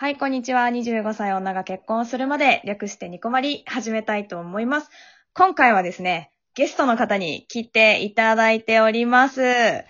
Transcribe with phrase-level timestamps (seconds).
[0.00, 0.62] はい、こんにちは。
[0.62, 4.88] 25歳女が結婚するまで、略してニコマリ、始めたいと思います。
[5.34, 9.42] 今回はですね、ゲストの方に来ていただいております。
[9.42, 9.84] は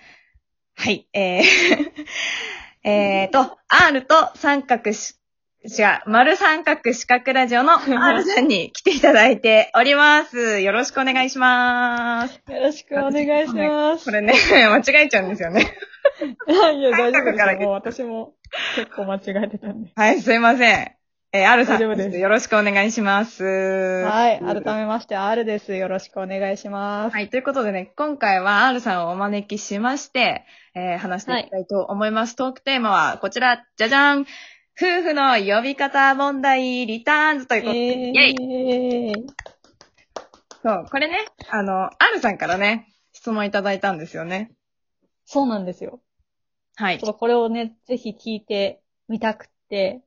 [0.89, 1.43] い、えー、
[2.83, 4.91] えーと、R と三角、
[5.63, 10.59] 違う、丸三角四角ラジオの R さんに来ていただいております。
[10.61, 12.41] よろしくお願いします。
[12.51, 14.05] よろしくお願いします。
[14.05, 15.67] これね、間違えちゃうんですよね。
[16.47, 17.67] いやいや、大丈夫からですよ。
[17.67, 18.33] もう私も
[18.75, 19.91] 結構間違えてたんで。
[19.95, 20.91] はい、すいません。
[21.31, 23.43] えー、R さん大丈夫ですよろしくお願いします。
[23.43, 24.39] はい。
[24.39, 25.75] 改めまして、R です。
[25.75, 27.13] よろしくお願いします。
[27.13, 27.29] はい。
[27.29, 30.43] ということでね、今回は R さんをお招きしまして、
[30.73, 32.35] えー話していきたいと思います。
[32.35, 34.25] トークテーマはこちら、じゃじゃん
[34.81, 39.25] 夫婦の呼び方問題リターンズということで、イェイイェイ
[40.63, 44.51] そう、これね、あの、R さんからね、質問いただいたんですよね。
[45.25, 46.01] そうなんですよ。
[46.77, 47.09] はいちょ。
[47.09, 50.01] っとこれをね、ぜひ聞いてみたくて。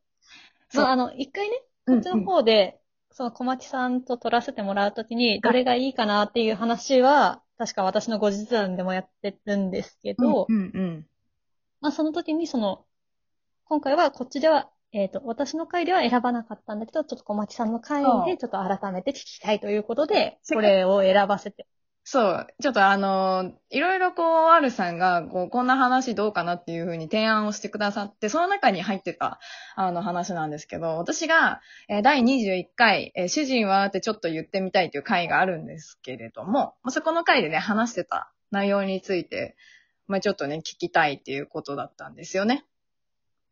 [0.71, 2.81] そうまあ、あの、一回ね、ここっちの方で、
[3.13, 11.07] その小町さんと撮らせてもらうときに、どれがいいかなっていう話は、確か私の後日談でもやってるんですけど、うんうん。
[11.81, 12.85] まあその時にその、
[13.67, 21.67] 今回はこっちでは、えっ、と、私の回では選ばなかったんだけど、ちょっと小町さんの回でちょっと改めて聞きたいということで、これを選ばせて。
[22.07, 29.41] そう、ちょっとあの、いろいろこう、R さんが、こう、こんな話どうかなっていうふうに提案をしてくださって、その中に入ってた、
[29.75, 39.57] あの話なんですけど、私が、えー第21回、えー主人はってちょっと言ってみたいという回があるんですけれども、まあ、そこの回でね、話してた内容について、
[40.07, 42.67] まあ、ちょっとね、聞きたいっていうことだったんですよね。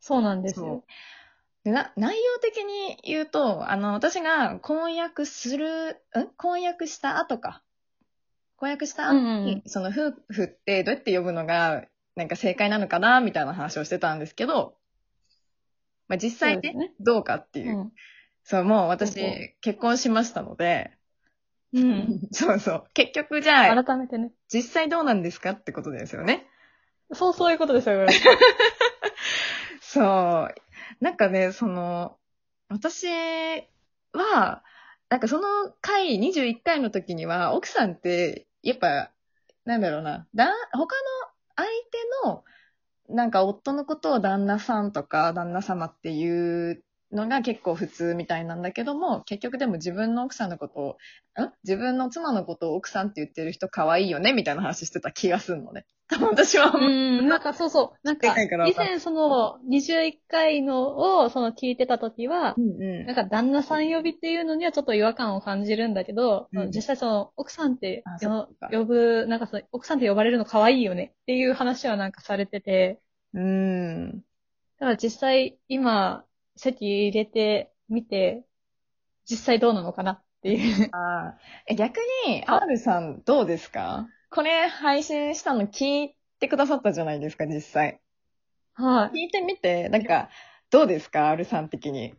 [0.02, 0.84] そうなんですよ。
[1.64, 6.26] でな内容的に言うと、あの、私が婚約する、ん？
[6.36, 7.62] 婚約した後か。
[8.56, 11.84] 婚約した後に、うんうんうんその夫婦ってどうやって呼ぶのが、
[12.16, 14.74] なんか正解なのかな、みたいな話をしてたんですけど、
[16.08, 17.80] まあ、実際ねどうかっていうう。
[17.84, 17.92] ん。
[18.42, 20.90] そう、もう私、結婚しましたので、
[21.72, 22.20] うん。
[22.32, 22.84] そうそう。
[22.92, 24.32] 結局じゃあ、改めてね。
[24.52, 26.48] 実際どうなんですかってことですよね。
[27.12, 28.04] そう、そういうことですよ。
[29.92, 30.54] そう。
[31.04, 32.18] なんかね、その、
[32.68, 33.06] 私
[34.12, 34.64] は、
[35.10, 39.12] なんかその回、21回の時には、奥さんって、やっぱ、
[39.66, 40.86] なんだろうな、だ、他の
[41.56, 42.44] 相手の、
[43.14, 46.82] なんか夫のことを旦那さんとか旦那様っていう
[47.12, 50.90] のが結構普通みたいなんだけども、結局でも自分の奥さんのことを、
[51.42, 51.52] ん？
[51.64, 55.84] 自分の妻のことを奥さんって言ってる人可愛いよねみたいな話してた気がするのね。
[56.20, 56.92] 私は思うう
[57.22, 58.06] ん、なんかそうそう。
[58.06, 58.34] なんか、
[58.66, 68.04] 以前その21回のをその聞いてた時は、うんうんなんか旦那さん呼びっていうのにはちょっと違和感を感じるんだけど、うん実際その奥さんって
[68.70, 73.00] 呼ぶ、なんかその奥さんって呼ばれるの可愛いよねっていう話はなんかされてて、
[73.34, 74.18] うん。
[74.18, 74.20] だ
[74.80, 76.24] から実際今
[76.56, 78.44] 席入れてみて、
[79.24, 80.88] 実際どうなのかなっていう。
[80.92, 81.38] ああ。
[81.66, 84.06] え、逆に、あ R さんどうですか？
[84.34, 88.00] これ配信したの聞いてくださったじゃないですか、実際。
[88.74, 89.18] はい。
[89.24, 90.30] 聞いてみて、なんか、
[90.70, 92.14] どうですか ?R さん的に？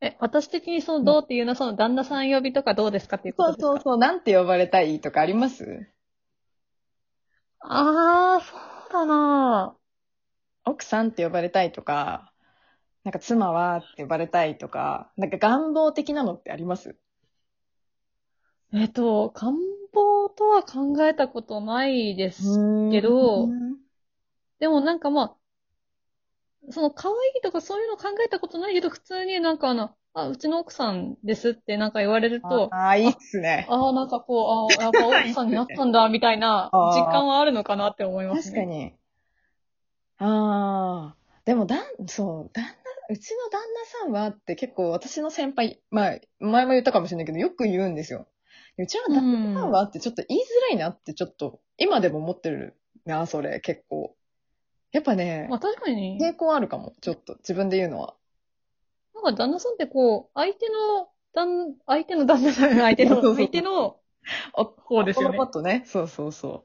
[0.00, 3.72] え、私的にそのどうっていうのはその旦那さん呼びとかどうですかっていうこそうとですか？
[3.74, 5.86] そうそう、なんて呼ばれたいとかあります？
[7.60, 9.76] あー、そうだな
[10.64, 12.32] 奥さんって呼ばれたいとか、
[13.04, 16.96] なんか妻はって呼ばれたいとか、なんか願望的なのってあります？
[18.72, 19.54] えっと、願
[19.92, 22.58] 望とは考えたことないです
[22.92, 23.78] けどうん
[24.58, 33.66] でもなんかまあ、その可愛いとかそういうの考えたことないけど、普通になんかあの、あ、うちの奥さんですってなんか言われると、ああ、いいっすね。
[33.70, 38.62] ああ、なんかこう、ああ、やっぱ奥さんになったんだ、 みたいな実感はあるのかなって思いますね。
[38.62, 38.94] 確かに。
[40.18, 41.16] ああ。
[41.44, 42.70] でも、だん、そう、旦那、
[43.14, 48.26] うちの旦那さんはって結構私の先輩、まあ、前も言ったかもしれないけど、よく言うんですよ。
[48.78, 54.14] うちの旦那さんはってちょっと言いづらいなってちょっと、今でも思ってるな、それ、結構。
[54.92, 58.14] やっぱねまあ、確かに、抵抗あるかも、ちょっと、自分で言うのは。
[59.14, 63.98] なんか旦那さんってこう、相手の、旦、相手の旦那さん、 相手の、相手の
[64.54, 65.46] お方ですよね夫の。
[65.46, 65.82] ことね。
[65.86, 66.64] そうそうそう。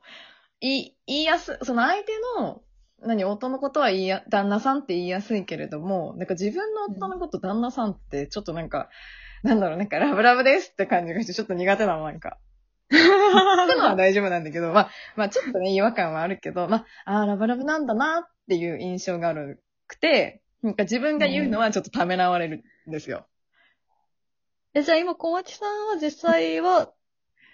[0.62, 2.62] 言い、言いやす、その相手の、
[3.00, 8.90] 何、夫のことは言いや、旦那さんって言いやすいけれども、なんか自分の夫のこと旦那さんって、ちょっとなんか、
[9.44, 12.38] なんだろう、なんかラブラブですって感じがして、ちょっと苦手なの、なんか。
[12.92, 23.28] そうのは大丈夫なんだけど、まあ、まあちょっとね、違和感はあるけど、まあ、ああ、ラブラブなんだなっていう印象があるくて、なんか自分が言うのはちょっとためらわれるんですよ。
[24.74, 26.94] え、じゃあ今、小町さんは実際は、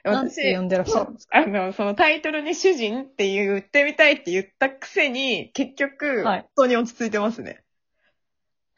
[0.04, 1.38] なんて呼んでらっしゃるんですか？
[1.40, 7.64] あの、そのタイトルに主人って言ってみたいって言ったくせに、結局、はい本当に落ち着いてますね。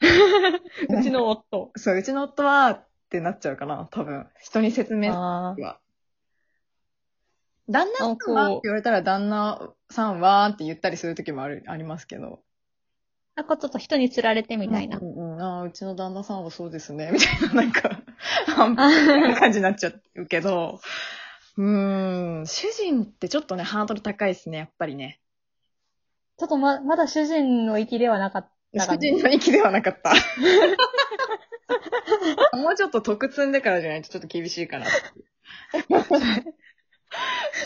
[0.02, 1.70] うちの夫。
[1.76, 4.26] そう、うちの夫はってなっちゃうかな、多分。
[4.40, 5.54] 人に説明は。
[7.68, 12.40] 旦那さんはって言われたら、旦那さんはって言ったりする時もある、ありますけど。
[13.36, 13.44] あ。
[13.44, 15.04] こうちょっと人に釣られてみたいなう。
[15.04, 18.00] んうん、ああ、うちの旦那さんはそうですね、みたいな、なんか、
[18.48, 20.80] 反復な感じになっちゃうけど、
[21.58, 25.20] うーん、主人ってちょっとね、ハードル高いですね、やっぱりね。
[26.38, 30.14] ちょっとま、まだ主人の域ではなかったか主人の域ではなかった。
[32.56, 34.86] もうちょっと得積んでからじゃないとちょっと厳しいかな。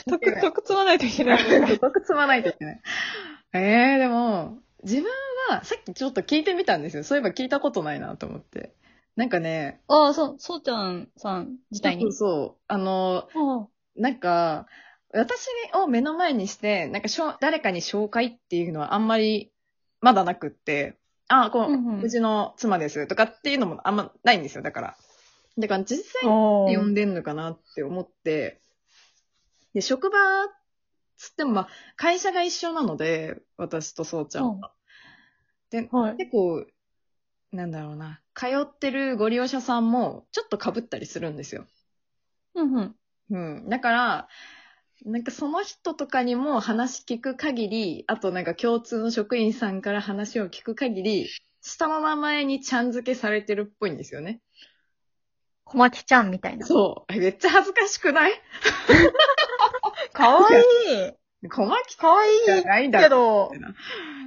[0.07, 1.79] 得、 得積まないといけない。
[1.79, 2.81] 得積まないといけない。
[3.55, 5.11] ええー、でも、自分
[5.51, 7.05] は、さっきちょっと聞いてみたんですよ。
[7.05, 8.75] そういえば聞いたことないなと思って。
[9.17, 12.13] なんかね、ああ、そう、そうちゃんさん自体にそう。
[12.13, 12.57] そう。
[12.69, 14.67] あの、あなんか、
[15.13, 19.53] 私を目の前にして、なんかしょ、誰かに紹介っていうのはあんまり
[20.01, 24.97] まだなくって、あ、こう、うんうんうちの妻ですとかっていうのもあんまないんですよ、だから。
[25.59, 26.71] だから実際あ。
[26.71, 28.61] に呼んでんのかなって思って、
[29.75, 30.19] で、職場
[31.17, 34.73] つっても、まあ、会社が一緒なので、私とそうちゃんは。
[35.71, 36.17] で、はい。
[36.17, 36.67] 結構、
[37.53, 41.67] なんだろうな、通ってるご利用者さんもちょっと被ったりするんですよ。
[42.55, 42.97] うんうん。
[43.31, 43.69] うん。
[43.69, 44.29] だから、
[45.05, 51.29] なんかその人とかにも話聞く限り、あとなんか共通の職員さんから話を聞く限り、
[51.61, 54.41] 下の名前にちゃん付けされてるっぽいんですよね。
[55.65, 56.67] 小牧ちゃんみたいな。
[56.67, 57.13] そう。
[57.13, 58.33] えめっちゃ恥ずかしくない？
[60.13, 61.49] かわいい。
[61.49, 63.67] 小牧かわいいじゃないだろけど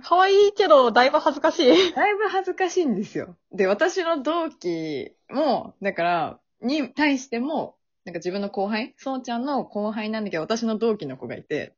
[0.04, 1.94] かわいいけど、だいぶ恥ずかしい。
[1.94, 3.36] だいぶ恥ずかしいんですよ。
[3.52, 7.76] で、私の同期も、だから、に対しても、
[8.10, 11.76] なんか自分の後輩、そうちゃんの後輩なんだけど、私の同期の子がいて、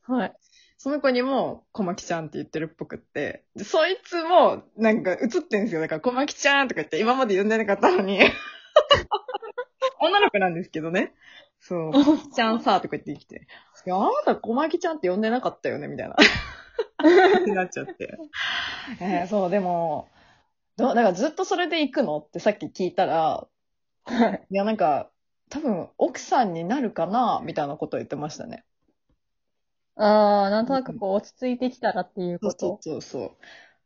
[0.00, 0.32] はい。
[0.78, 5.82] その子にも、小牧ちゃんって言ってるっぽくって、でそいつも、なんか映ってんですよ。
[5.82, 8.18] だから、小牧ちゃんとか言って、今まで呼んでなかったのに。
[10.00, 11.12] 女の子なんですけどね。
[11.60, 13.46] そう、小牧ちゃんさ、とか言ってきて、
[13.86, 16.14] いや、あなた小牧ちゃんって呼んでなかったよね、みたいな。
[16.14, 18.16] ってなっちゃって。
[19.00, 20.08] えーそう、でも、
[20.76, 22.18] どだからずっとそれで行くの？
[22.18, 23.46] ってさっき聞いたら、
[24.04, 24.46] はい。
[24.50, 25.11] いや、なんか、
[25.52, 28.64] 多分、奥さんになるかな、みたいなことを言ってましたね。
[29.96, 32.78] ああ、なんとなくこう、落ち着いてきたらっていうそうこと？
[32.80, 33.30] そうそう。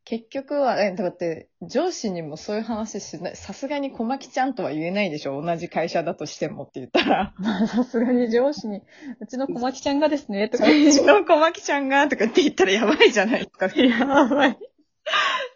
[0.04, 8.82] 結局は、え、だって、上司にもそういう話しない、さすがに小牧ちゃんとは言えないでしょ同じ会社だとしてもって言ったら、まあ、さすがに上司に、
[9.18, 13.66] うちの小牧ちゃんがですね、とかうちの小牧ちゃんがとかって言ったらやばいじゃないですか。
[13.74, 14.58] やばい。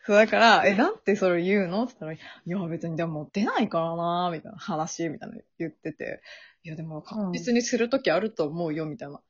[0.06, 1.85] そう、だから、え、なんてそれ言うの？
[1.85, 6.23] って言ったら、いや、別にでも出ないからなみたいな話、みたいな言ってて、
[6.62, 9.20] いや、でも確実にするときあると思うよ、みたいな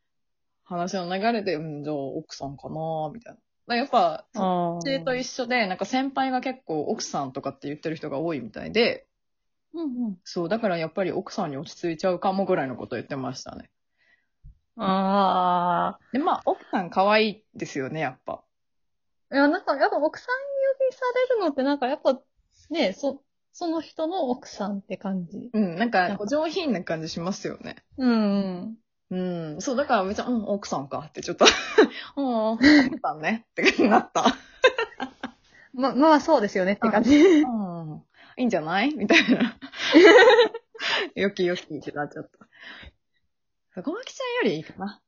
[0.65, 3.35] 話の流れで、うん、じゃあ奥さんかなみたい
[3.67, 3.77] な。
[3.77, 9.07] やっぱ、あ私と一緒で、なんか先輩が結構奥さんとかって言ってる人が多いみたいで、
[9.73, 10.19] うんうん。
[10.25, 13.71] そう、だからやっぱり奥さんに落ち着いちゃうかもぐらいのこと言ってましたね。
[14.77, 18.43] あで、まあ、奥さん可愛いですよね、やっぱ。
[19.31, 19.35] あ。
[19.35, 20.50] いや、なんか、やっぱ奥さん
[20.93, 21.01] さ
[21.31, 22.21] れるのってなんかやっぱ、
[22.71, 23.23] ね、そ、
[23.53, 25.51] その人の奥さんって感じ。
[25.53, 27.77] うん、なんか、お上品な感じしますよね。
[27.99, 28.77] うん。
[29.11, 31.45] うん、そう、だから別に、うん、奥さんかってちょっと、
[32.17, 32.65] うん、奥
[33.03, 34.37] さんねってなった。
[35.75, 37.17] ま、まあそうですよねって感じ。
[37.17, 38.03] うん、
[38.37, 39.57] いいんじゃないみたいな。
[41.15, 42.31] よきよきってなっちゃっ
[43.75, 43.83] た。
[43.83, 45.01] 小牧ちゃんよりいいかな。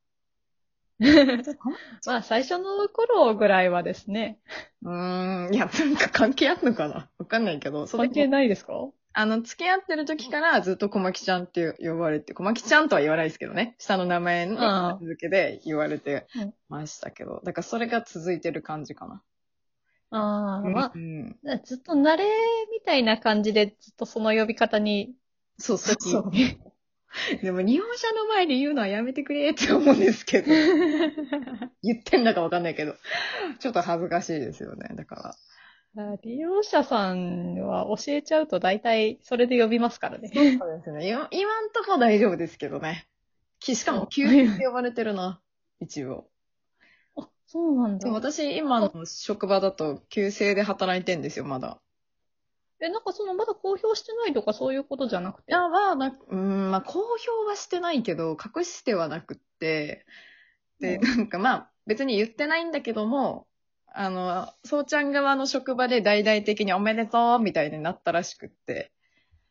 [2.07, 4.39] まあ最初の頃ぐらいはですね。
[4.83, 7.09] うーん、いや、なんか関係あんのかな？
[7.19, 8.73] わかんないけど、関係ないですか？
[9.15, 13.75] あの、付き合ってる時からずっと小牧ちゃんって呼ばれて、小牧ちゃんとは言わないですけどね。
[13.79, 17.41] 下の名前のああ続けで言われてうんましたけど。
[17.45, 19.23] だからそれが続いてる感じかな。
[20.11, 22.25] ああ、まうん、あ、ずっと慣れ
[22.71, 25.15] みたいな感じでずっとその呼び方に。
[25.59, 26.31] そう そうそう。
[27.43, 30.47] でも日本車の前で言うのはやめてくれって思うんですけど。
[31.83, 32.95] 言ってんだかわかんないけど。
[33.59, 34.89] ちょっと恥ずかしいですよね。
[34.95, 35.37] だか
[35.95, 36.17] ら。
[36.23, 40.31] 利用者さんは教えちゃうと大体それで呼びますからね。
[40.33, 41.09] そうですね。
[41.09, 43.07] 今今んとこ大丈夫ですけどね。
[43.63, 45.41] きしかも、急に呼ばれてるな。
[45.81, 46.29] 一応。
[47.17, 48.11] あ、そうなんだ。
[48.11, 51.81] 私、今の職場だと、旧姓で働いてんですよ、まだ。
[52.83, 55.55] え、なんかそのまだ公表してないとかそういうことじゃなくて？
[55.55, 60.05] あ、な、うーん、まあ、公表はしてないけど、隠してはなくって、
[60.81, 63.47] で、うんなんかまあ、別に言ってないんだけども、
[63.95, 68.91] あの、そうちゃん側の職場で大々的におめでとうみたいになったらしくって。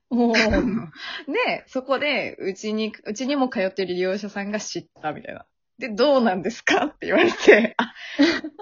[0.10, 0.52] もう、
[1.32, 5.46] で、そこで、うちに、うちにも通ってる利用者さんが知ったみたいな。
[5.82, 6.86] で、どうなんですか？
[6.86, 7.94] って言われて、あ、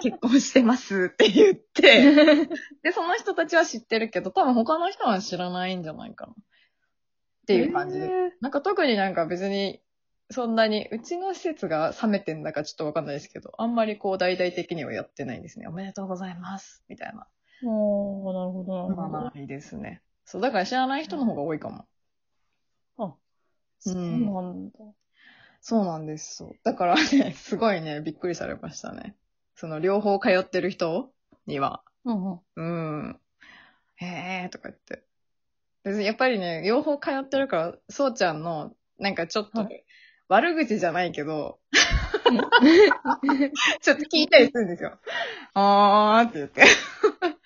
[0.01, 2.15] 結婚してますって言って、
[2.81, 6.31] で、その人たちは知ってるけど、多分他の人は知らないんじゃないかな。
[6.31, 6.35] っ
[7.45, 8.07] ていう感じで。
[8.07, 8.13] で。
[8.39, 9.81] なんか特になんか別に、
[10.31, 15.67] そんなに、うちの施設が冷めてんだかちょっとわかんないですけど、あんまりこう大々的にはやってないんですね。
[15.67, 16.85] おめでとうございます。
[16.87, 17.27] みたいな。
[17.65, 19.09] おー、なるほど、なるほど。
[19.09, 20.01] ないですね。
[20.23, 21.85] そう、だから知らない人の方が多いかも。
[22.97, 23.15] あ、
[23.79, 24.79] そうなんだ。
[25.61, 26.37] そうなんです。
[26.37, 26.55] そう。
[26.63, 29.15] だからね、すごいね、びっくりされましたね。
[29.55, 31.11] その両方通ってる人
[31.45, 31.83] には。
[32.05, 32.39] うんうん。
[32.55, 32.61] う
[33.09, 33.19] ん。
[33.97, 35.03] へーとか言って。
[35.83, 39.69] 別にやっぱりね、両方通ってるから、そうちゃんの、なんかちょっと、は
[40.29, 41.59] 悪口じゃないけど、
[43.81, 44.99] ちょっと聞いたりするんですよ。
[45.55, 46.63] あーって言って。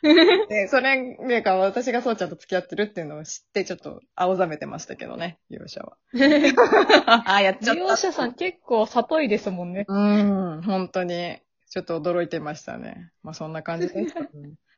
[0.50, 5.98] で、それでか私がそうちゃんと付き合ってるっていうのを知って、ちょっと青ざめてましたけどね、利用者は。
[7.26, 7.74] あー、やっちゃった。
[7.74, 9.86] 利用者さん結構里いですもんね。
[9.88, 13.12] うん、本当に、ちょっと驚いてましたね。
[13.24, 14.16] まあそんな感じです。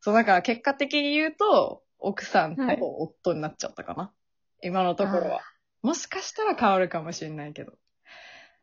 [0.01, 4.13] そう、だから結果的に言うと、奥さんとはい夫になっちゃったかな。
[4.61, 5.41] 今のところは。
[5.81, 7.73] もしかしたら変わるかもしれないけど。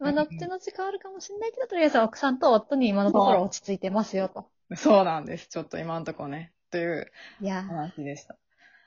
[0.02, 4.46] まあ、どっちのち変わるかもしれないけど、とりあえず奥さんと夫に今のところ落ち着いてますよと。
[4.76, 5.48] そうなんです。
[5.48, 6.52] ちょっと今のところね。
[6.70, 7.10] という
[7.42, 8.36] 話でした。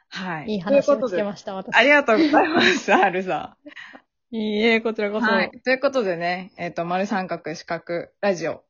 [0.10, 0.46] はい。
[0.46, 1.76] ー、いい話を聞けました、私。
[1.76, 3.58] ありがとうございます、はるさ
[4.32, 5.22] いいえ、こちらこん。
[5.22, 5.28] そ。
[5.28, 5.52] はい。
[5.64, 8.64] ということでね、えっ、と、丸三角四角ラジオ、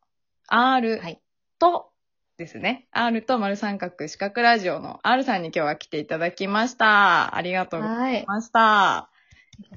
[0.47, 1.21] R はい
[1.59, 1.91] と、
[2.37, 2.87] ですね。
[2.91, 7.35] R と丸三角四角ラジオの R さんに今日は来ていただきました。
[7.35, 8.25] ありがとうござはいい。
[8.25, 9.09] ました。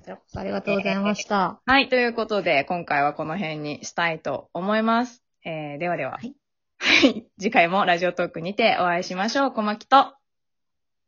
[0.09, 1.61] こちらこそありがとうございました。
[1.67, 1.88] はい。
[1.91, 5.23] ということで、今回はこの辺にしたいと思います。
[5.45, 6.12] えー、ではでは。
[6.12, 6.35] はい。
[6.79, 7.27] はい。
[7.38, 9.53] 次回もラジオトークにてお会いしましょう。
[9.53, 10.15] 小牧と。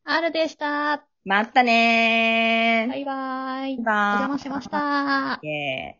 [0.04, 1.07] R でした。
[1.25, 2.90] またねー。
[2.90, 3.78] バイバーイ。
[3.78, 5.40] おバイバーイ邪魔しました。
[5.42, 6.00] イェーイ